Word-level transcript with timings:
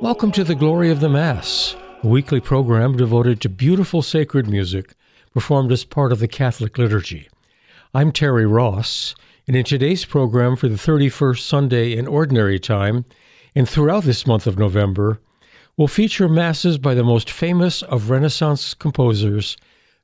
Welcome 0.00 0.32
to 0.32 0.44
the 0.44 0.54
Glory 0.54 0.90
of 0.90 1.00
the 1.00 1.10
Mass, 1.10 1.76
a 2.02 2.06
weekly 2.06 2.40
program 2.40 2.96
devoted 2.96 3.38
to 3.42 3.50
beautiful 3.50 4.00
sacred 4.00 4.48
music 4.48 4.94
performed 5.34 5.70
as 5.70 5.84
part 5.84 6.10
of 6.10 6.20
the 6.20 6.26
Catholic 6.26 6.78
liturgy. 6.78 7.28
I'm 7.92 8.10
Terry 8.10 8.46
Ross, 8.46 9.14
and 9.46 9.54
in 9.54 9.62
today's 9.62 10.06
program 10.06 10.56
for 10.56 10.68
the 10.68 10.76
31st 10.76 11.40
Sunday 11.40 11.94
in 11.94 12.06
Ordinary 12.06 12.58
Time, 12.58 13.04
and 13.54 13.68
throughout 13.68 14.04
this 14.04 14.26
month 14.26 14.46
of 14.46 14.58
November, 14.58 15.20
we'll 15.76 15.86
feature 15.86 16.30
masses 16.30 16.78
by 16.78 16.94
the 16.94 17.04
most 17.04 17.30
famous 17.30 17.82
of 17.82 18.08
Renaissance 18.08 18.72
composers, 18.72 19.58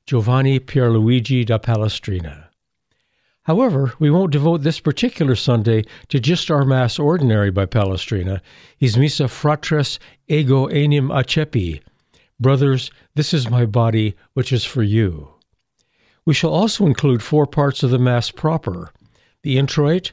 Giovanni 0.05 0.59
Pierluigi 0.59 1.43
da 1.43 1.57
Palestrina. 1.57 2.46
However, 3.47 3.93
we 3.97 4.11
won't 4.11 4.33
devote 4.33 4.63
this 4.63 4.81
particular 4.81 5.33
Sunday 5.33 5.85
to 6.09 6.19
just 6.19 6.51
our 6.51 6.65
Mass 6.65 6.99
Ordinary 6.99 7.49
by 7.49 7.65
Palestrina, 7.65 8.41
his 8.77 8.97
Missa 8.97 9.23
Fratres 9.29 9.99
Ego 10.27 10.65
Enim 10.65 11.07
Accepi. 11.07 11.79
Brothers, 12.41 12.91
this 13.15 13.33
is 13.33 13.49
my 13.49 13.65
body, 13.65 14.15
which 14.33 14.51
is 14.51 14.65
for 14.65 14.83
you. 14.83 15.29
We 16.25 16.33
shall 16.33 16.49
also 16.49 16.85
include 16.85 17.23
four 17.23 17.45
parts 17.45 17.83
of 17.83 17.89
the 17.89 17.97
Mass 17.97 18.31
proper. 18.31 18.91
The 19.43 19.57
introit, 19.57 20.11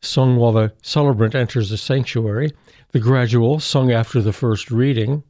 sung 0.00 0.36
while 0.36 0.52
the 0.52 0.72
celebrant 0.80 1.34
enters 1.34 1.70
the 1.70 1.76
sanctuary, 1.78 2.52
the 2.92 3.00
gradual, 3.00 3.58
sung 3.58 3.90
after 3.90 4.22
the 4.22 4.32
first 4.32 4.70
reading, 4.70 5.24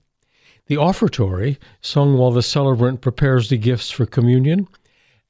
the 0.67 0.77
offertory, 0.77 1.57
sung 1.81 2.19
while 2.19 2.33
the 2.33 2.43
celebrant 2.43 3.01
prepares 3.01 3.49
the 3.49 3.57
gifts 3.57 3.91
for 3.91 4.05
communion, 4.05 4.69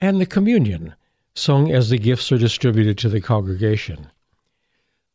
and 0.00 0.20
the 0.20 0.26
communion 0.26 0.96
sung 1.36 1.70
as 1.70 1.90
the 1.90 1.98
gifts 1.98 2.32
are 2.32 2.38
distributed 2.38 2.98
to 2.98 3.08
the 3.08 3.20
congregation. 3.20 4.08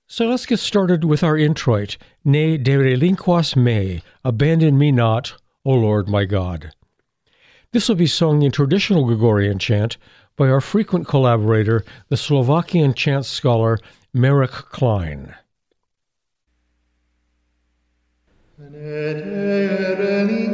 So 0.08 0.28
let's 0.28 0.46
get 0.46 0.60
started 0.60 1.04
with 1.04 1.24
our 1.24 1.38
introit, 1.38 1.98
Ne 2.24 2.58
derelinquas 2.58 3.56
me, 3.56 4.04
abandon 4.24 4.78
me 4.78 4.92
not, 4.92 5.34
O 5.66 5.72
Lord 5.72 6.08
my 6.08 6.26
God. 6.26 6.74
This 7.72 7.88
will 7.88 7.96
be 7.96 8.08
sung 8.08 8.42
in 8.44 8.52
traditional 8.52 9.06
Gregorian 9.06 9.58
chant 9.58 9.98
by 10.36 10.50
our 10.50 10.62
frequent 10.62 11.08
collaborator, 11.08 11.86
the 12.10 12.18
Slovakian 12.18 12.94
chant 12.94 13.26
scholar 13.26 13.80
Marek 14.14 14.52
Klein. 14.52 15.34
Ne 18.60 19.14
me, 20.26 20.48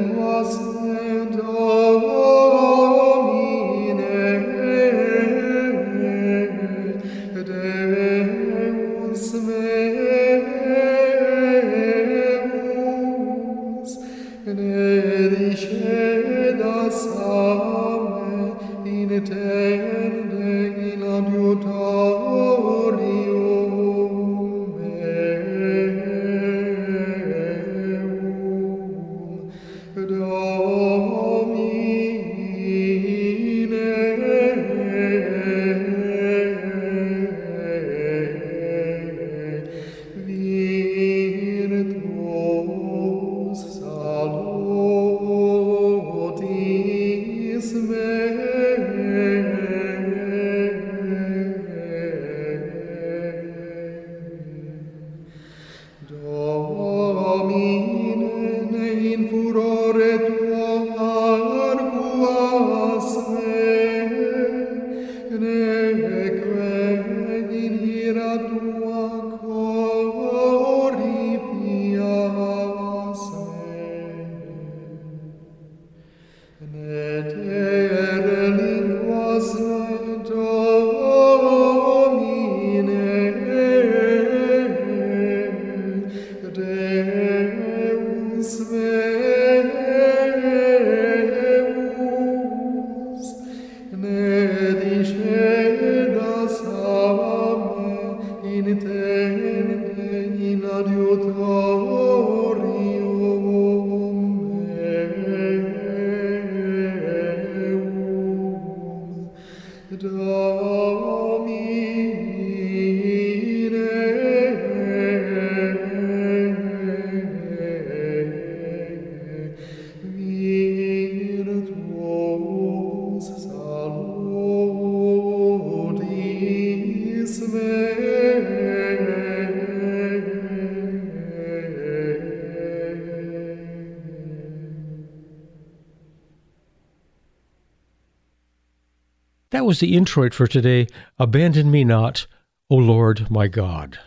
was 139.68 139.82
the 139.82 139.98
introit 139.98 140.34
for 140.34 140.48
today 140.48 140.88
Abandon 141.20 141.70
Me 141.70 141.84
Not, 141.84 142.26
O 142.70 142.76
Lord 142.78 143.30
my 143.30 143.50
God. 143.50 144.00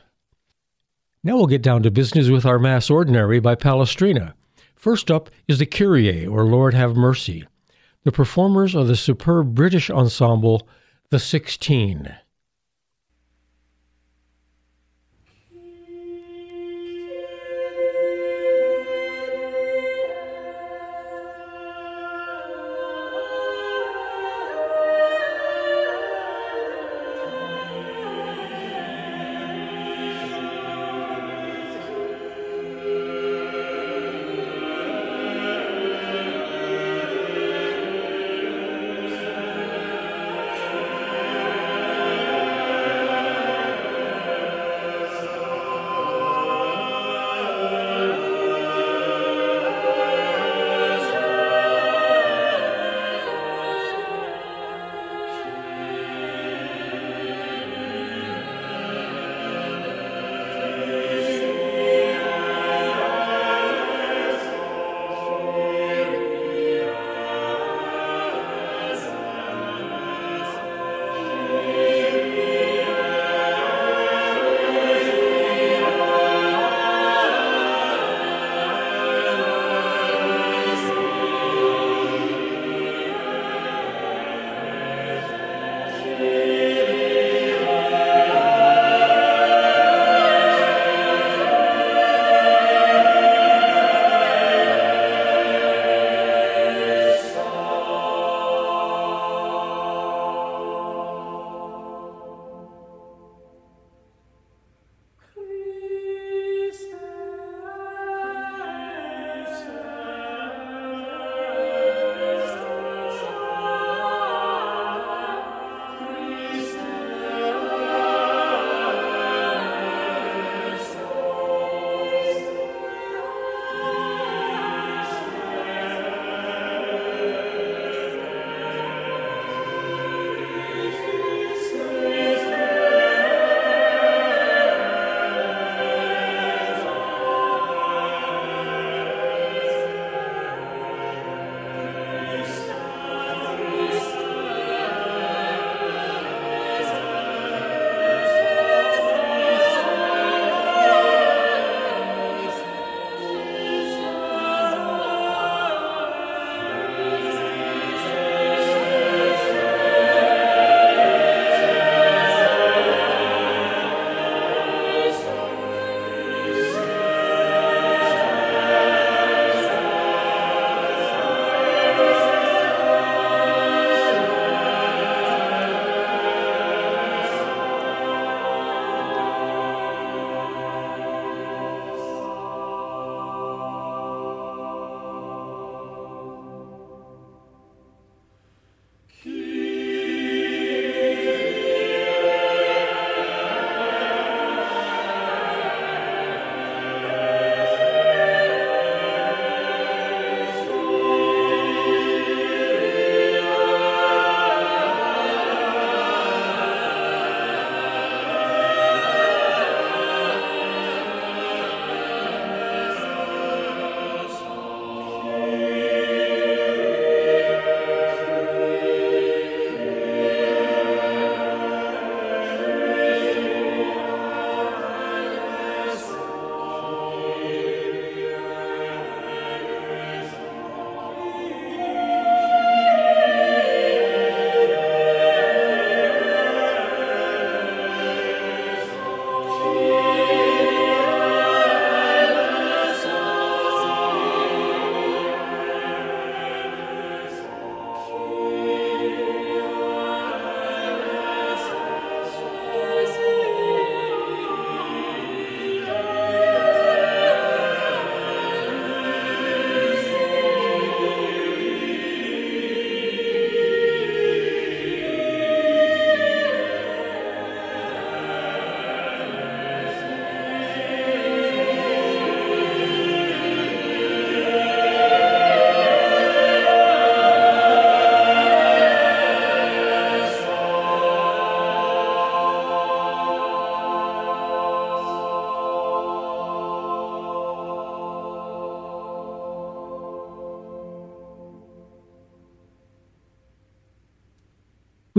Now 1.22 1.36
we'll 1.36 1.48
get 1.48 1.60
down 1.60 1.82
to 1.82 1.90
business 1.90 2.30
with 2.30 2.46
our 2.46 2.58
Mass 2.58 2.88
Ordinary 2.88 3.40
by 3.40 3.56
Palestrina. 3.56 4.32
First 4.74 5.10
up 5.10 5.28
is 5.48 5.58
the 5.58 5.66
Kyrie, 5.66 6.26
or 6.26 6.46
Lord 6.46 6.72
Have 6.72 6.96
Mercy. 6.96 7.46
The 8.04 8.10
performers 8.10 8.74
are 8.74 8.84
the 8.84 8.96
superb 8.96 9.54
British 9.54 9.90
ensemble, 9.90 10.66
The 11.10 11.18
Sixteen. 11.18 12.16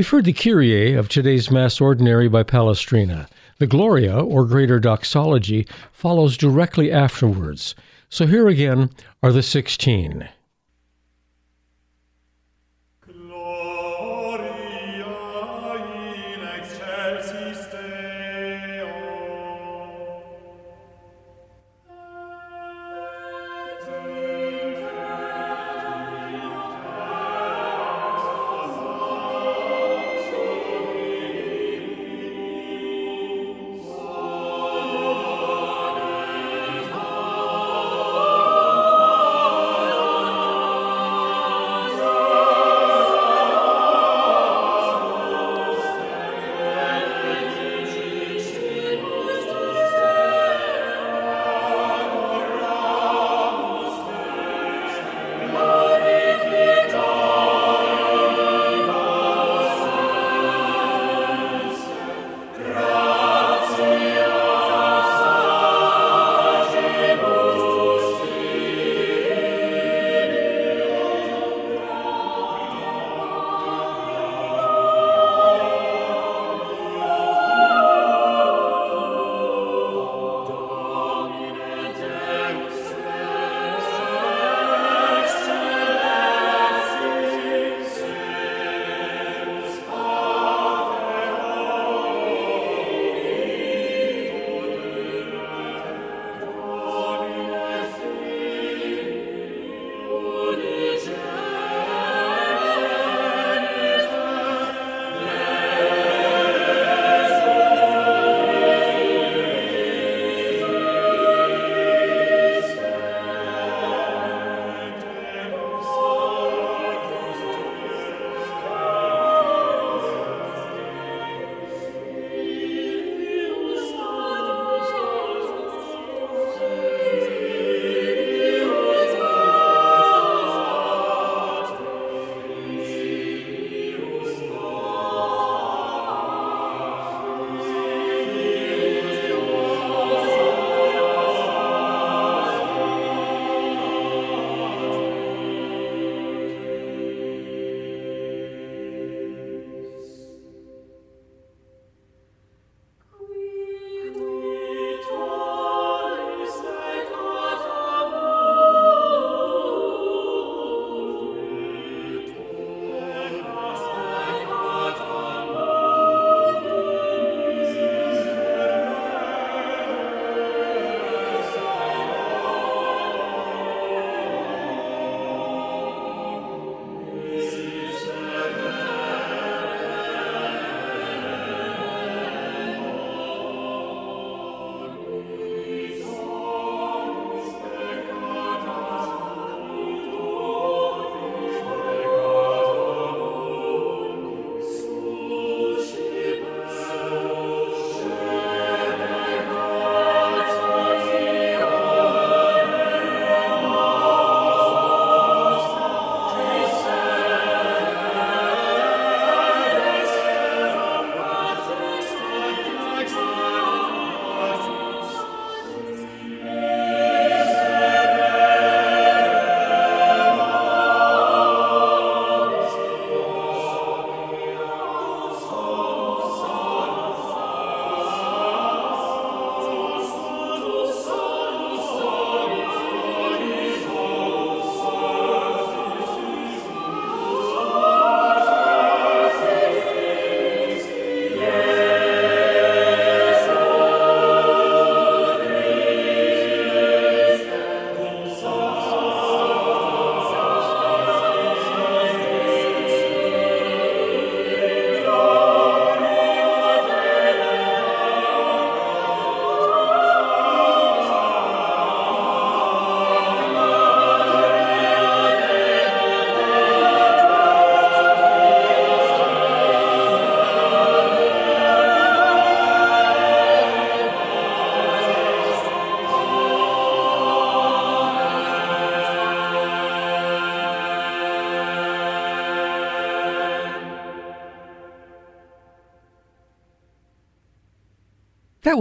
We've 0.01 0.09
heard 0.09 0.25
the 0.25 0.33
Kyrie 0.33 0.95
of 0.95 1.09
today's 1.09 1.51
Mass 1.51 1.79
Ordinary 1.79 2.27
by 2.27 2.41
Palestrina. 2.41 3.27
The 3.59 3.67
Gloria, 3.67 4.19
or 4.19 4.45
Greater 4.47 4.79
Doxology, 4.79 5.67
follows 5.91 6.37
directly 6.37 6.91
afterwards. 6.91 7.75
So 8.09 8.25
here 8.25 8.47
again 8.47 8.89
are 9.21 9.31
the 9.31 9.43
16. 9.43 10.27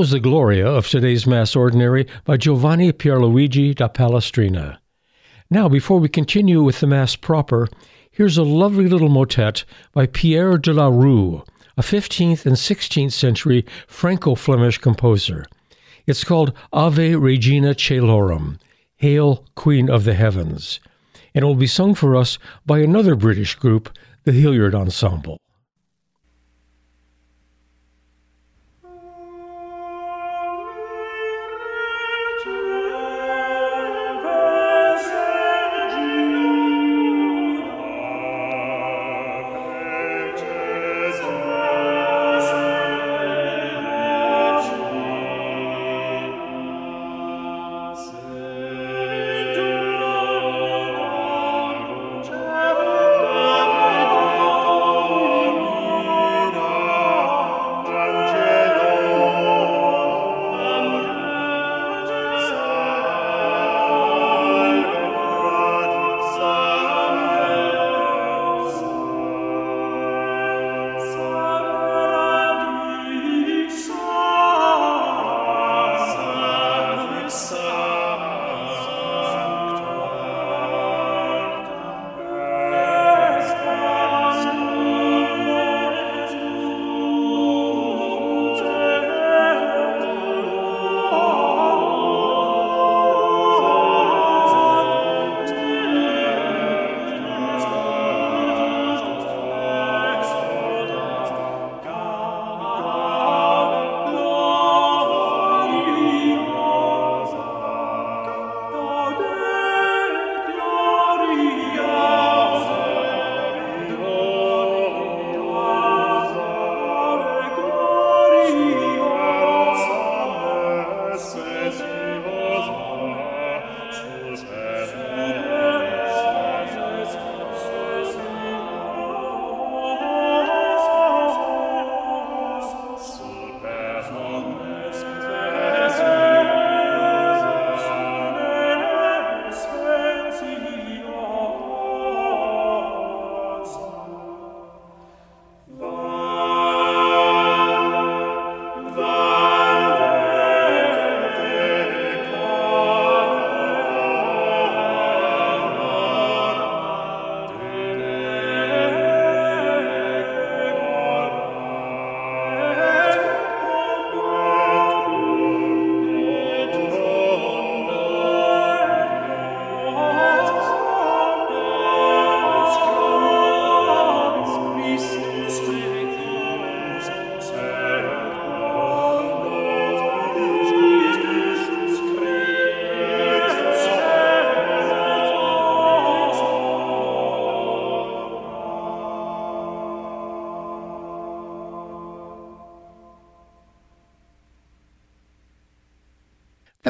Was 0.00 0.12
the 0.12 0.19
Gloria 0.19 0.66
of 0.66 0.88
today's 0.88 1.26
Mass 1.26 1.54
Ordinary 1.54 2.07
by 2.25 2.38
Giovanni 2.38 2.90
Pierluigi 2.90 3.75
da 3.75 3.87
Palestrina. 3.87 4.78
Now, 5.50 5.69
before 5.69 6.00
we 6.00 6.09
continue 6.09 6.62
with 6.62 6.80
the 6.80 6.87
Mass 6.87 7.16
proper, 7.16 7.69
here's 8.11 8.38
a 8.38 8.42
lovely 8.42 8.88
little 8.88 9.11
motet 9.11 9.66
by 9.92 10.07
Pierre 10.07 10.57
de 10.57 10.73
la 10.73 10.87
Rue, 10.88 11.45
a 11.76 11.83
15th 11.83 12.47
and 12.47 12.57
16th 12.57 13.12
century 13.12 13.66
Franco 13.87 14.35
Flemish 14.35 14.78
composer. 14.78 15.45
It's 16.07 16.25
called 16.25 16.54
Ave 16.73 17.16
Regina 17.16 17.75
Caelorum, 17.75 18.59
Hail, 18.97 19.45
Queen 19.54 19.90
of 19.90 20.04
the 20.04 20.14
Heavens, 20.14 20.80
and 21.35 21.42
it 21.42 21.47
will 21.47 21.54
be 21.54 21.66
sung 21.66 21.95
for 21.95 22.16
us 22.16 22.38
by 22.64 22.78
another 22.78 23.14
British 23.14 23.54
group, 23.54 23.95
the 24.25 24.33
Hilliard 24.33 24.75
Ensemble. 24.75 25.37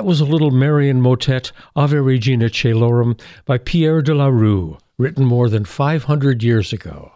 That 0.01 0.07
was 0.07 0.23
a 0.23 0.25
little 0.25 0.51
Marian 0.51 1.03
motet, 1.03 1.53
Ave 1.77 1.99
Regina 1.99 2.47
Caelorum, 2.47 3.21
by 3.45 3.59
Pierre 3.59 4.01
de 4.01 4.15
la 4.15 4.29
Rue, 4.29 4.79
written 4.97 5.27
more 5.27 5.51
than 5.51 5.67
500 5.67 6.43
years 6.43 6.73
ago. 6.73 7.13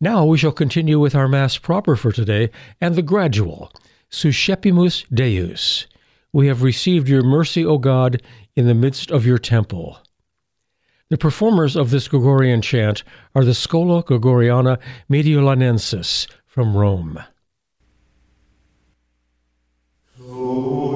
Now 0.00 0.24
we 0.24 0.38
shall 0.38 0.50
continue 0.50 0.98
with 0.98 1.14
our 1.14 1.28
Mass 1.28 1.58
proper 1.58 1.94
for 1.94 2.10
today 2.10 2.48
and 2.80 2.94
the 2.94 3.02
gradual, 3.02 3.70
Suscepimus 4.08 5.04
Deus. 5.12 5.86
We 6.32 6.46
have 6.46 6.62
received 6.62 7.06
your 7.06 7.22
mercy, 7.22 7.66
O 7.66 7.76
God, 7.76 8.22
in 8.54 8.66
the 8.66 8.72
midst 8.72 9.10
of 9.10 9.26
your 9.26 9.36
temple. 9.36 9.98
The 11.10 11.18
performers 11.18 11.76
of 11.76 11.90
this 11.90 12.08
Gregorian 12.08 12.62
chant 12.62 13.04
are 13.34 13.44
the 13.44 13.50
Scola 13.50 14.02
Gregoriana 14.02 14.78
Mediolanensis 15.10 16.28
from 16.46 16.74
Rome. 16.74 17.22
Marius 20.18 20.95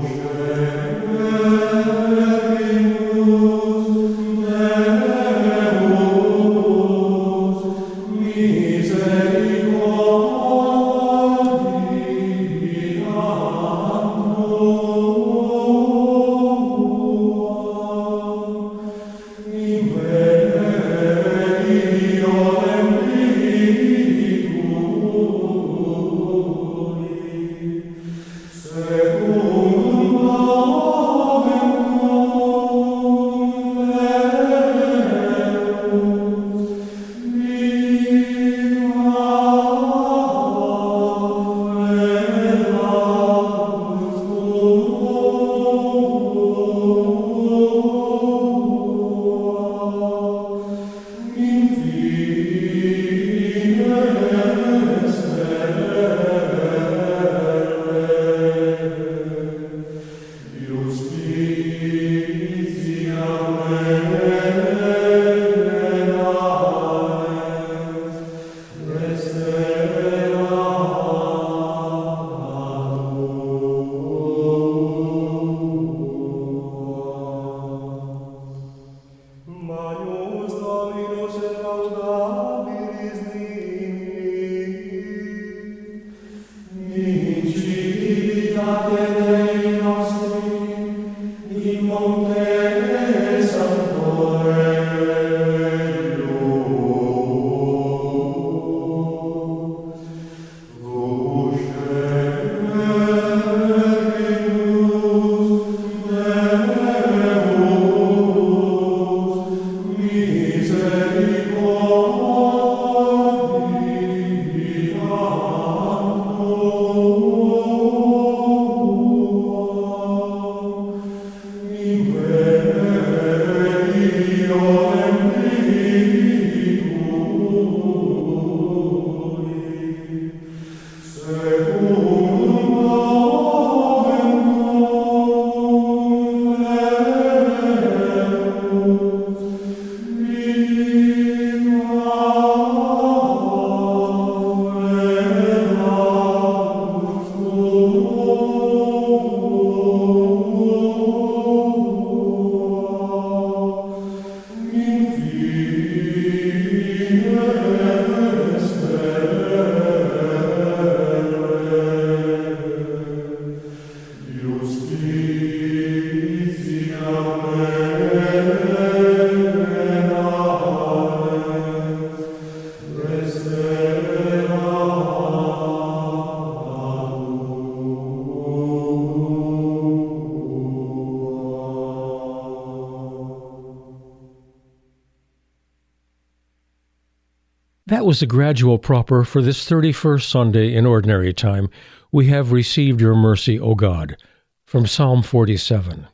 was 188.10 188.18
the 188.18 188.26
gradual 188.26 188.76
proper 188.76 189.22
for 189.22 189.40
this 189.40 189.64
31st 189.70 190.28
Sunday 190.28 190.74
in 190.74 190.84
Ordinary 190.84 191.32
Time. 191.32 191.70
We 192.10 192.26
have 192.26 192.50
received 192.50 193.00
your 193.00 193.14
mercy, 193.14 193.56
O 193.56 193.76
God, 193.76 194.16
from 194.64 194.88
Psalm 194.88 195.22
47. 195.22 196.08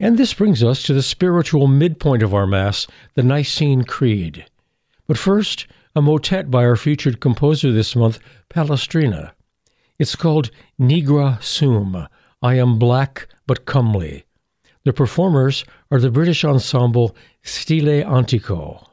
And 0.00 0.18
this 0.18 0.34
brings 0.34 0.60
us 0.64 0.82
to 0.82 0.92
the 0.92 1.04
spiritual 1.04 1.68
midpoint 1.68 2.24
of 2.24 2.34
our 2.34 2.48
Mass, 2.48 2.88
the 3.14 3.22
Nicene 3.22 3.84
Creed. 3.84 4.44
But 5.06 5.18
first, 5.18 5.68
a 5.94 6.02
motet 6.02 6.50
by 6.50 6.64
our 6.64 6.74
featured 6.74 7.20
composer 7.20 7.70
this 7.70 7.94
month, 7.94 8.18
Palestrina. 8.50 9.34
It's 10.00 10.16
called 10.16 10.50
Nigra 10.80 11.40
Sum, 11.44 12.08
I 12.42 12.54
Am 12.56 12.80
Black 12.80 13.28
But 13.46 13.66
Comely. 13.66 14.24
The 14.82 14.92
performers 14.92 15.64
are 15.92 16.00
the 16.00 16.10
British 16.10 16.44
ensemble 16.44 17.14
Stile 17.44 18.02
Antico. 18.02 18.84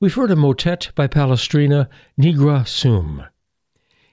We've 0.00 0.14
heard 0.14 0.30
a 0.30 0.36
motet 0.36 0.92
by 0.94 1.08
Palestrina, 1.08 1.86
Nigra 2.18 2.66
Sum. 2.66 3.26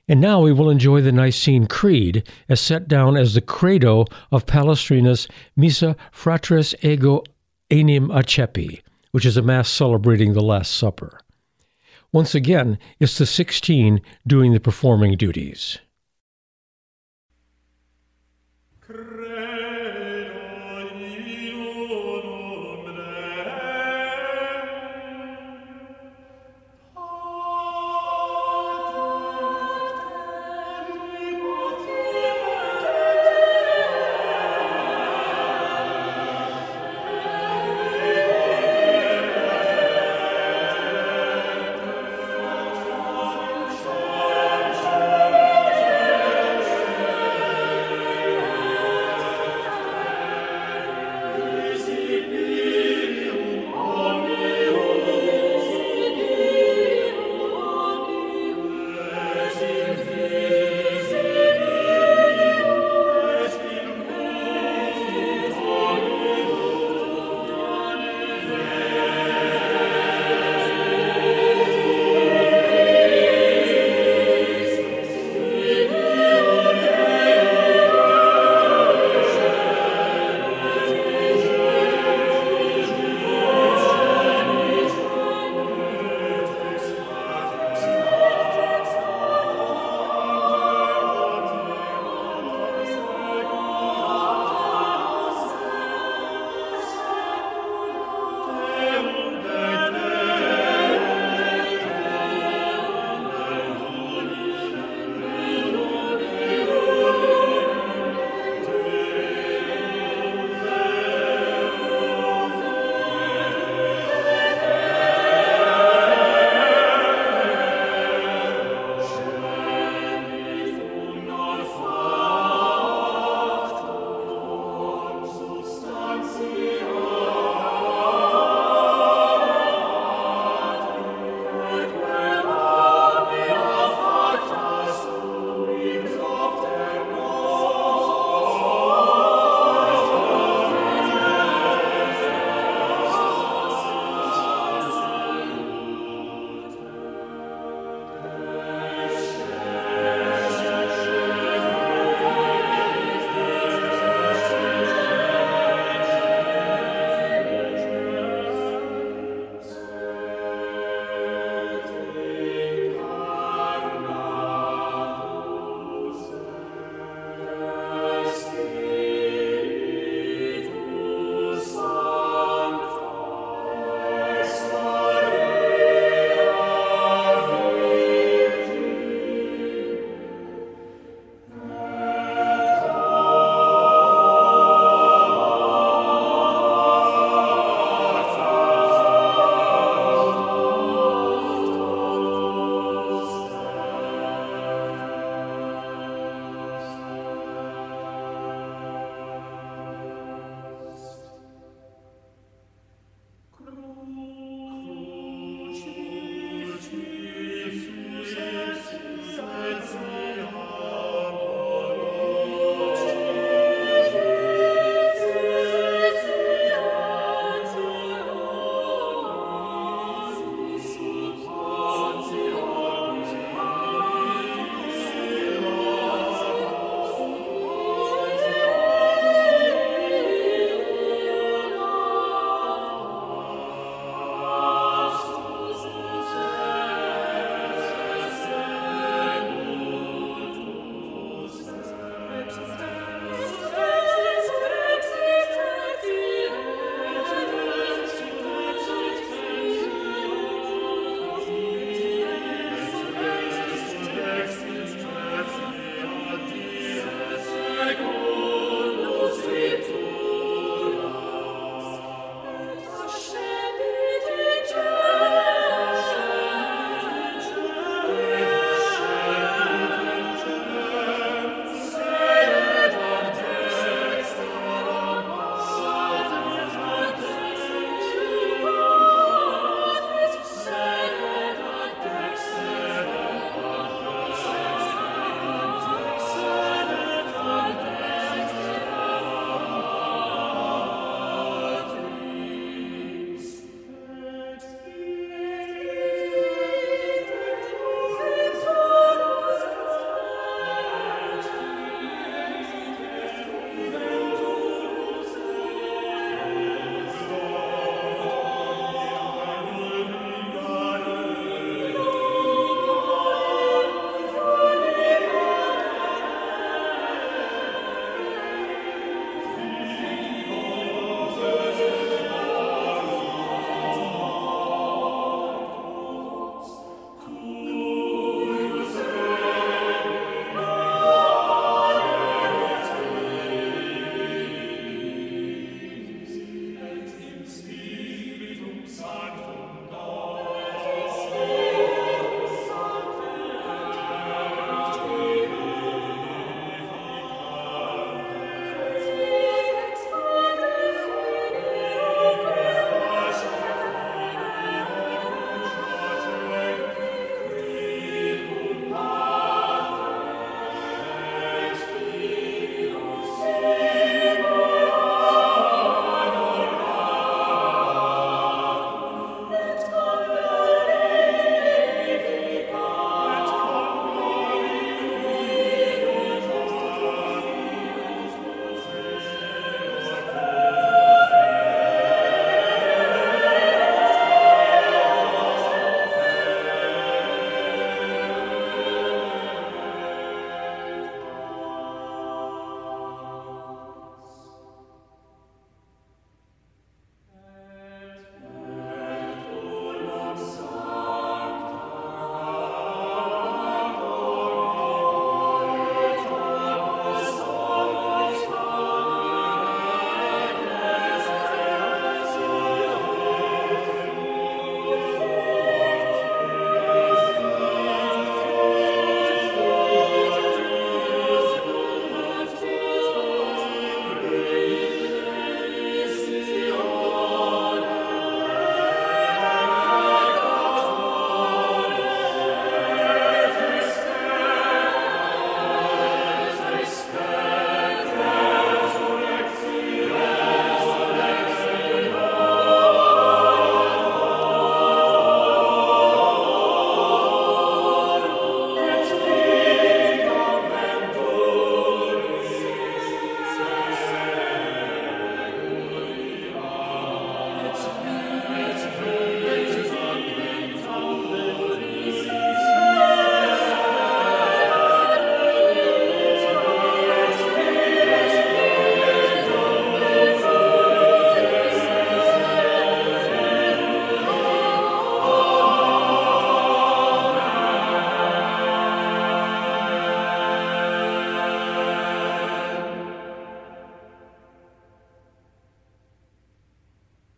And 0.05 0.19
now 0.19 0.41
we 0.41 0.51
will 0.51 0.69
enjoy 0.69 0.99
the 0.99 1.13
Nicene 1.13 1.65
Creed 1.65 2.27
as 2.49 2.59
set 2.59 2.89
down 2.89 3.15
as 3.15 3.33
the 3.33 3.39
credo 3.39 4.03
of 4.29 4.45
Palestrina's 4.45 5.29
Missa 5.55 5.95
Fratres 6.11 6.75
Ego 6.83 7.23
Enim 7.71 8.09
Accepi, 8.09 8.81
which 9.11 9.25
is 9.25 9.37
a 9.37 9.41
Mass 9.41 9.69
celebrating 9.69 10.33
the 10.33 10.43
Last 10.43 10.73
Supper. 10.73 11.21
Once 12.11 12.35
again, 12.35 12.77
it's 12.99 13.17
the 13.17 13.25
16 13.25 14.01
doing 14.27 14.51
the 14.51 14.59
performing 14.59 15.15
duties. 15.15 15.79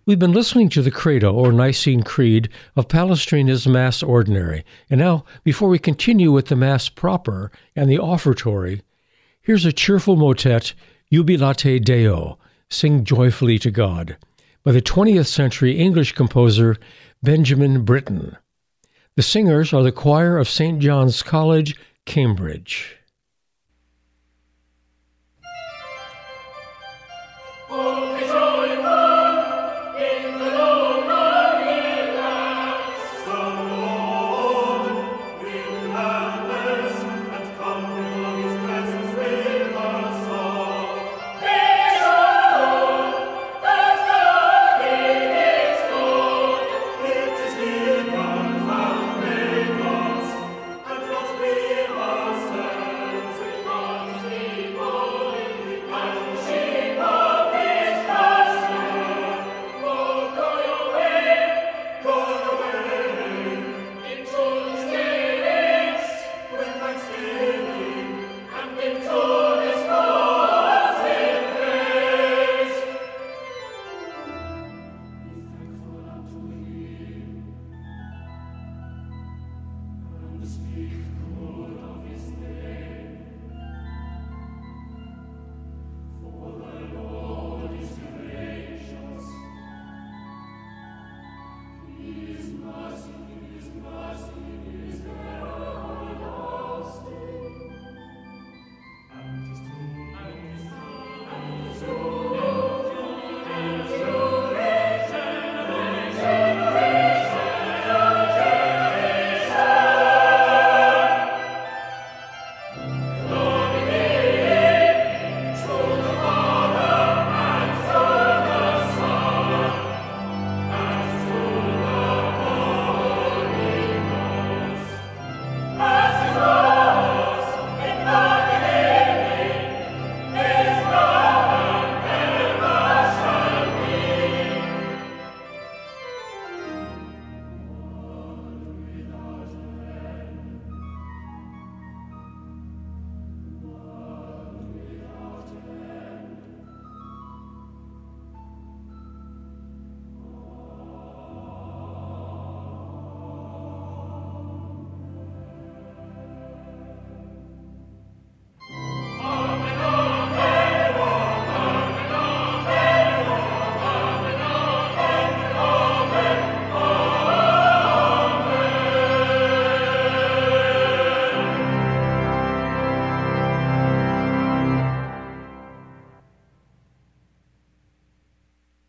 We've 0.09 0.17
been 0.17 0.33
listening 0.33 0.69
to 0.69 0.81
the 0.81 0.89
Credo, 0.89 1.31
or 1.31 1.51
Nicene 1.51 2.01
Creed, 2.01 2.49
of 2.75 2.87
Palestrina's 2.87 3.67
Mass 3.67 4.01
Ordinary. 4.01 4.65
And 4.89 4.99
now, 4.99 5.23
before 5.43 5.69
we 5.69 5.77
continue 5.77 6.31
with 6.31 6.47
the 6.47 6.55
Mass 6.55 6.89
proper 6.89 7.51
and 7.75 7.91
the 7.91 7.99
offertory, 7.99 8.81
here's 9.43 9.65
a 9.65 9.71
cheerful 9.71 10.15
motet, 10.15 10.73
Jubilate 11.13 11.85
Deo, 11.85 12.39
Sing 12.71 13.03
Joyfully 13.03 13.59
to 13.59 13.69
God, 13.69 14.17
by 14.63 14.71
the 14.71 14.81
20th 14.81 15.27
century 15.27 15.77
English 15.77 16.13
composer 16.13 16.77
Benjamin 17.21 17.85
Britten. 17.85 18.35
The 19.15 19.21
singers 19.21 19.73
are 19.73 19.83
the 19.83 19.91
choir 19.91 20.39
of 20.39 20.49
St. 20.49 20.79
John's 20.79 21.21
College, 21.21 21.75
Cambridge. 22.07 22.98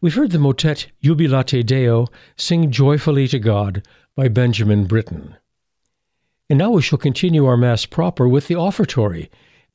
We've 0.02 0.14
heard 0.14 0.30
the 0.30 0.38
motet 0.38 0.86
Jubilate 1.02 1.66
Deo, 1.66 2.06
Sing 2.34 2.70
Joyfully 2.70 3.28
to 3.28 3.38
God 3.38 3.86
by 4.16 4.28
Benjamin 4.28 4.86
Britten. 4.86 5.36
And 6.48 6.58
now 6.58 6.70
we 6.70 6.80
shall 6.80 6.98
continue 6.98 7.44
our 7.44 7.58
Mass 7.58 7.84
proper 7.84 8.26
with 8.26 8.48
the 8.48 8.54
offertory, 8.54 9.28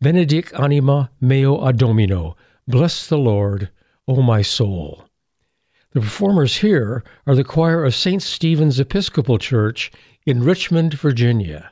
Benedic 0.04 0.52
anima 0.60 1.12
mea 1.22 1.44
a 1.44 1.72
Domino, 1.72 2.36
Bless 2.68 3.06
the 3.06 3.20
Lord, 3.20 3.70
O 4.08 4.24
my 4.24 4.42
soul. 4.42 5.06
The 5.92 6.02
performers 6.02 6.58
here 6.58 7.04
are 7.28 7.36
the 7.36 7.44
choir 7.44 7.86
of 7.86 7.94
St. 7.94 8.22
Stephen's 8.24 8.80
Episcopal 8.80 9.38
Church 9.38 9.92
in 10.26 10.44
Richmond, 10.44 10.96
Virginia. 10.96 11.72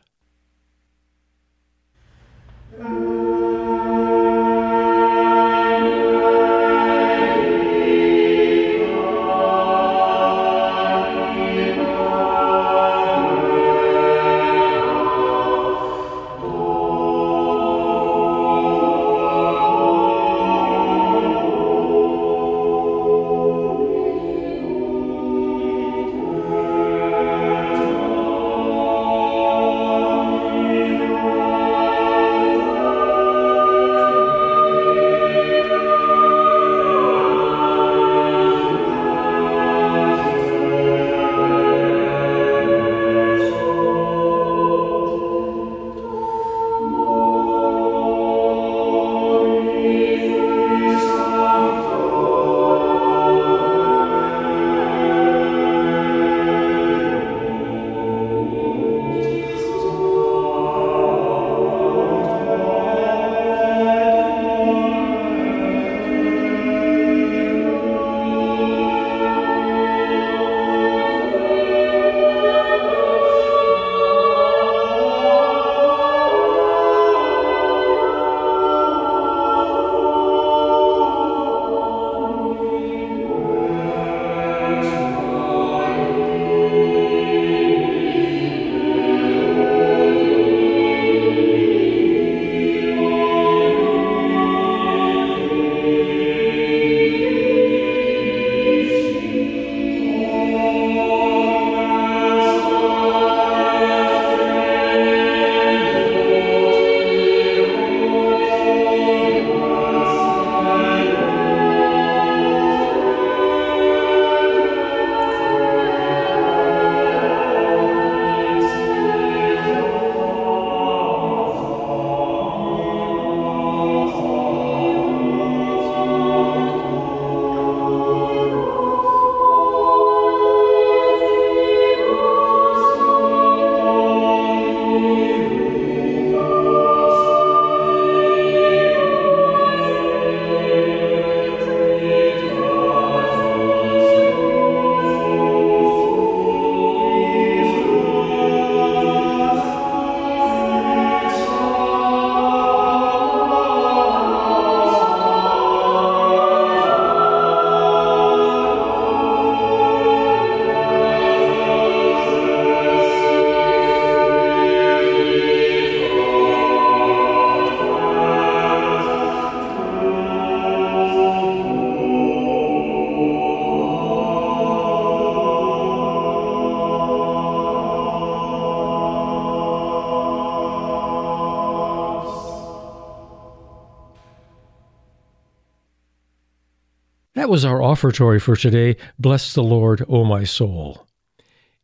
Offertory 187.94 188.40
for 188.40 188.56
today. 188.56 188.96
Bless 189.20 189.54
the 189.54 189.62
Lord, 189.62 190.04
O 190.10 190.26
my 190.26 190.44
soul. 190.46 191.06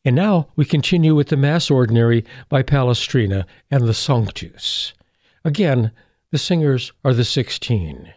And 0.03 0.15
now 0.15 0.47
we 0.55 0.65
continue 0.65 1.13
with 1.13 1.27
the 1.27 1.37
Mass 1.37 1.69
Ordinary 1.69 2.25
by 2.49 2.63
Palestrina 2.63 3.45
and 3.69 3.87
the 3.87 3.93
Sanctus. 3.93 4.93
Again, 5.45 5.91
the 6.31 6.39
singers 6.39 6.91
are 7.05 7.13
the 7.13 7.23
Sixteen. 7.23 8.11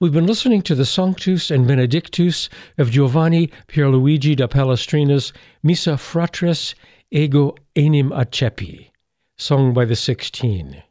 We've 0.00 0.12
been 0.12 0.28
listening 0.28 0.62
to 0.62 0.76
the 0.76 0.86
Sanctus 0.86 1.50
and 1.50 1.66
Benedictus 1.66 2.48
of 2.78 2.92
Giovanni 2.92 3.50
Pierluigi 3.66 4.36
da 4.36 4.46
Palestrina's 4.46 5.32
Missa 5.60 5.94
Fratres 5.96 6.76
Ego 7.10 7.56
Enim 7.74 8.10
Accepi, 8.10 8.90
sung 9.36 9.74
by 9.74 9.84
the 9.84 9.96
Sixteen. 9.96 10.84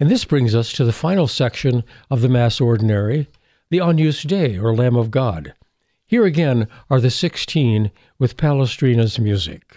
And 0.00 0.10
this 0.10 0.24
brings 0.24 0.54
us 0.54 0.72
to 0.72 0.86
the 0.86 0.92
final 0.94 1.26
section 1.26 1.84
of 2.10 2.22
the 2.22 2.30
Mass 2.30 2.62
Ordinary, 2.62 3.28
the 3.68 3.80
Agnus 3.80 4.22
Dei, 4.22 4.56
or 4.56 4.74
Lamb 4.74 4.96
of 4.96 5.10
God. 5.10 5.52
Here 6.06 6.24
again 6.24 6.68
are 6.88 6.98
the 6.98 7.10
Sixteen 7.10 7.90
with 8.18 8.38
Palestrina's 8.38 9.18
music. 9.18 9.76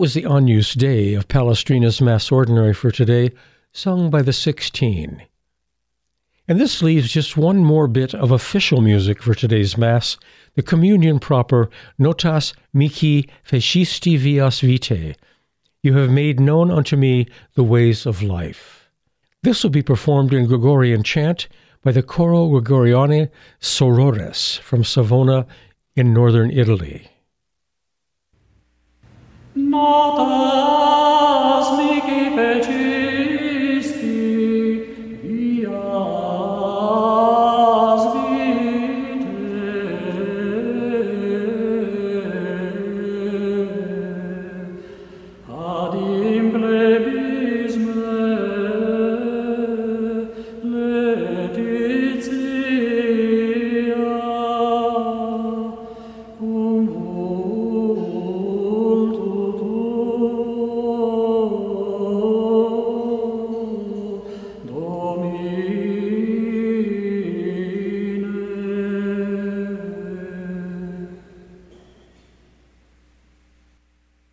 Was 0.00 0.14
the 0.14 0.24
Agnus 0.24 0.72
Dei 0.72 1.12
of 1.12 1.28
Palestrina's 1.28 2.00
Mass 2.00 2.32
Ordinary 2.32 2.72
for 2.72 2.90
today, 2.90 3.32
sung 3.70 4.08
by 4.08 4.22
the 4.22 4.32
Sixteen. 4.32 5.20
And 6.48 6.58
this 6.58 6.80
leaves 6.80 7.12
just 7.12 7.36
one 7.36 7.58
more 7.58 7.86
bit 7.86 8.14
of 8.14 8.30
official 8.30 8.80
music 8.80 9.22
for 9.22 9.34
today's 9.34 9.76
Mass, 9.76 10.16
the 10.54 10.62
Communion 10.62 11.18
proper, 11.18 11.68
Notas 11.98 12.54
Mihi 12.72 13.28
Fecisti 13.46 14.16
Vias 14.16 14.60
Vitae. 14.60 15.16
You 15.82 15.92
have 15.98 16.08
made 16.08 16.40
known 16.40 16.70
unto 16.70 16.96
me 16.96 17.26
the 17.52 17.62
ways 17.62 18.06
of 18.06 18.22
life. 18.22 18.88
This 19.42 19.62
will 19.62 19.70
be 19.70 19.82
performed 19.82 20.32
in 20.32 20.46
Gregorian 20.46 21.02
chant 21.02 21.46
by 21.82 21.92
the 21.92 22.02
Coro 22.02 22.48
Gregoriane 22.48 23.28
Sorores 23.60 24.58
from 24.60 24.82
Savona 24.82 25.46
in 25.94 26.14
northern 26.14 26.50
Italy. 26.50 27.09
Notas 29.68 30.16
mihi 31.76 32.20
feci 32.36 32.79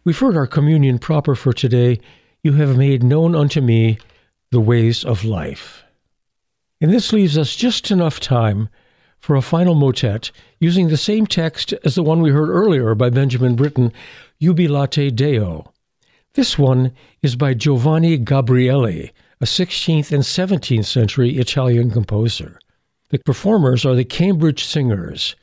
We've 0.07 0.17
heard 0.17 0.37
our 0.37 0.47
communion 0.47 0.99
proper 0.99 1.35
for 1.35 1.51
today. 1.51 1.99
You 2.41 2.53
have 2.53 2.77
made 2.77 3.03
known 3.03 3.35
unto 3.35 3.59
me 3.59 3.97
the 4.51 4.61
ways 4.61 5.03
of 5.03 5.25
life. 5.25 5.83
And 6.79 6.93
this 6.93 7.11
leaves 7.11 7.37
us 7.37 7.57
just 7.57 7.91
enough 7.91 8.21
time 8.21 8.69
for 9.19 9.35
a 9.35 9.41
final 9.41 9.75
motet 9.75 10.31
using 10.61 10.87
the 10.87 10.95
same 10.95 11.27
text 11.27 11.73
as 11.83 11.95
the 11.95 12.03
one 12.03 12.21
we 12.21 12.29
heard 12.29 12.47
earlier 12.47 12.95
by 12.95 13.09
Benjamin 13.09 13.57
Britten, 13.57 13.91
Jubilate 14.39 15.13
Deo. 15.13 15.73
This 16.35 16.57
one 16.57 16.93
is 17.21 17.35
by 17.35 17.53
Giovanni 17.53 18.17
Gabrieli, 18.17 19.11
a 19.41 19.45
16th 19.45 20.13
and 20.13 20.23
17th 20.23 20.85
century 20.85 21.37
Italian 21.37 21.91
composer. 21.91 22.61
The 23.09 23.19
performers 23.19 23.85
are 23.85 23.93
the 23.93 24.05
Cambridge 24.05 24.63
Singers. 24.63 25.35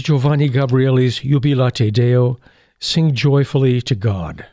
Giovanni 0.00 0.48
Gabrieli's 0.48 1.18
Jubilate 1.18 1.92
Deo, 1.92 2.38
Sing 2.78 3.14
Joyfully 3.14 3.82
to 3.82 3.94
God. 3.94 4.46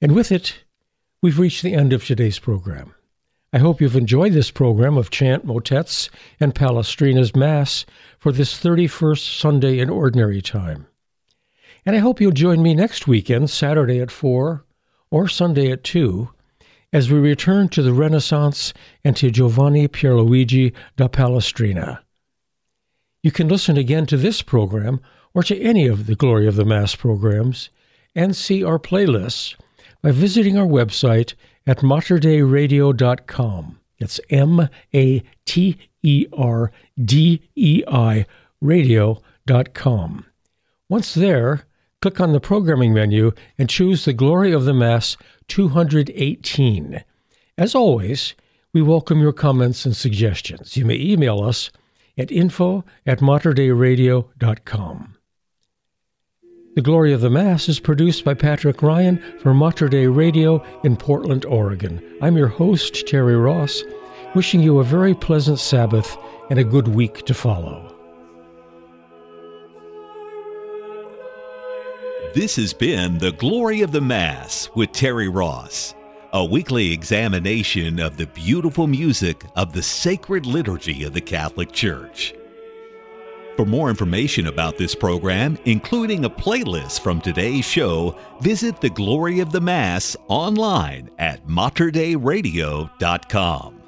And 0.00 0.12
with 0.12 0.32
it, 0.32 0.64
we've 1.22 1.38
reached 1.38 1.62
the 1.62 1.74
end 1.74 1.92
of 1.92 2.04
today's 2.04 2.38
program. 2.38 2.94
I 3.52 3.58
hope 3.58 3.80
you've 3.80 3.96
enjoyed 3.96 4.32
this 4.32 4.50
program 4.50 4.96
of 4.96 5.10
chant 5.10 5.44
motets 5.44 6.08
and 6.38 6.54
Palestrina's 6.54 7.36
Mass 7.36 7.84
for 8.18 8.32
this 8.32 8.58
31st 8.58 9.38
Sunday 9.38 9.78
in 9.78 9.90
Ordinary 9.90 10.40
Time. 10.40 10.86
And 11.84 11.96
I 11.96 11.98
hope 11.98 12.20
you'll 12.20 12.32
join 12.32 12.62
me 12.62 12.74
next 12.74 13.06
weekend, 13.06 13.50
Saturday 13.50 14.00
at 14.00 14.10
4 14.10 14.64
or 15.10 15.28
Sunday 15.28 15.70
at 15.70 15.84
2, 15.84 16.28
as 16.92 17.10
we 17.10 17.18
return 17.18 17.68
to 17.70 17.82
the 17.82 17.92
Renaissance 17.92 18.72
and 19.04 19.16
to 19.16 19.30
Giovanni 19.30 19.88
Pierluigi 19.88 20.72
da 20.96 21.08
Palestrina. 21.08 22.00
You 23.22 23.30
can 23.30 23.48
listen 23.48 23.76
again 23.76 24.06
to 24.06 24.16
this 24.16 24.40
program 24.40 25.00
or 25.34 25.42
to 25.42 25.60
any 25.60 25.86
of 25.86 26.06
the 26.06 26.14
Glory 26.14 26.46
of 26.46 26.56
the 26.56 26.64
Mass 26.64 26.94
programs 26.94 27.68
and 28.14 28.34
see 28.34 28.64
our 28.64 28.78
playlists 28.78 29.56
by 30.02 30.10
visiting 30.10 30.56
our 30.56 30.66
website 30.66 31.34
at 31.66 31.78
materdeiradio.com. 31.78 33.78
It's 33.98 34.20
M 34.30 34.68
A 34.94 35.22
T 35.44 35.78
E 36.02 36.26
R 36.32 36.72
D 37.02 37.42
E 37.54 37.84
I 37.86 38.24
radio.com. 38.62 40.24
Once 40.88 41.14
there, 41.14 41.66
click 42.00 42.20
on 42.20 42.32
the 42.32 42.40
programming 42.40 42.94
menu 42.94 43.32
and 43.58 43.68
choose 43.68 44.06
the 44.06 44.14
Glory 44.14 44.52
of 44.52 44.64
the 44.64 44.72
Mass 44.72 45.18
218. 45.48 47.04
As 47.58 47.74
always, 47.74 48.34
we 48.72 48.80
welcome 48.80 49.20
your 49.20 49.34
comments 49.34 49.84
and 49.84 49.94
suggestions. 49.94 50.78
You 50.78 50.86
may 50.86 50.96
email 50.96 51.42
us 51.42 51.70
at 52.20 52.30
info 52.30 52.84
at 53.06 53.18
materdeiradio.com. 53.20 55.16
The 56.76 56.82
Glory 56.82 57.12
of 57.12 57.20
the 57.20 57.30
Mass 57.30 57.68
is 57.68 57.80
produced 57.80 58.24
by 58.24 58.34
Patrick 58.34 58.80
Ryan 58.80 59.20
for 59.40 59.52
Mater 59.52 59.88
Dei 59.88 60.06
Radio 60.06 60.64
in 60.84 60.96
Portland, 60.96 61.44
Oregon. 61.44 62.00
I'm 62.22 62.36
your 62.36 62.46
host, 62.46 63.08
Terry 63.08 63.34
Ross, 63.34 63.82
wishing 64.36 64.60
you 64.60 64.78
a 64.78 64.84
very 64.84 65.14
pleasant 65.14 65.58
Sabbath 65.58 66.16
and 66.48 66.60
a 66.60 66.64
good 66.64 66.86
week 66.86 67.24
to 67.26 67.34
follow. 67.34 67.96
This 72.34 72.54
has 72.54 72.72
been 72.72 73.18
The 73.18 73.32
Glory 73.32 73.80
of 73.82 73.90
the 73.90 74.00
Mass 74.00 74.70
with 74.76 74.92
Terry 74.92 75.28
Ross, 75.28 75.94
a 76.32 76.44
weekly 76.44 76.92
examination 76.92 77.98
of 77.98 78.16
the 78.16 78.28
beautiful 78.28 78.86
music 78.86 79.44
of 79.56 79.72
the 79.72 79.82
sacred 79.82 80.46
liturgy 80.46 81.02
of 81.04 81.12
the 81.12 81.20
Catholic 81.20 81.72
Church. 81.72 82.32
For 83.56 83.66
more 83.66 83.90
information 83.90 84.46
about 84.46 84.78
this 84.78 84.94
program, 84.94 85.58
including 85.64 86.24
a 86.24 86.30
playlist 86.30 87.00
from 87.00 87.20
today's 87.20 87.64
show, 87.64 88.16
visit 88.40 88.80
the 88.80 88.90
Glory 88.90 89.40
of 89.40 89.50
the 89.52 89.60
Mass 89.60 90.16
online 90.28 91.10
at 91.18 91.44
materdeiradio.com. 91.46 93.82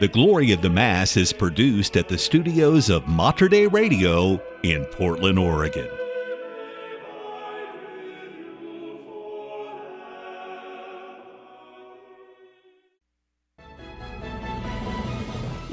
The 0.00 0.08
Glory 0.08 0.50
of 0.52 0.62
the 0.62 0.70
Mass 0.70 1.16
is 1.16 1.32
produced 1.32 1.96
at 1.96 2.08
the 2.08 2.18
studios 2.18 2.88
of 2.88 3.08
Mater 3.08 3.48
Dei 3.48 3.66
Radio 3.66 4.40
in 4.62 4.84
Portland, 4.86 5.38
Oregon. 5.38 5.88